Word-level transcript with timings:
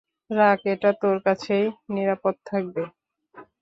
রাখ, 0.31 0.59
এটা 0.73 0.89
তোর 1.01 1.17
কাছেই 1.25 1.65
নিরাপদ 1.93 2.35
থাকবে। 2.45 2.83